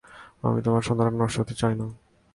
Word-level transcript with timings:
আমি 0.43 0.59
তোমার 0.61 0.83
সন্ধ্যাটা 0.87 1.11
নষ্ট 1.17 1.37
করতে 1.37 1.53
চাইনা। 1.53 1.85